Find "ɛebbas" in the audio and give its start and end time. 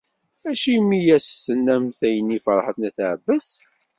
3.11-3.49